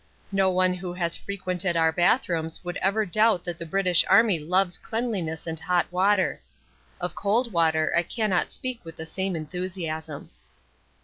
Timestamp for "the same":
8.95-9.35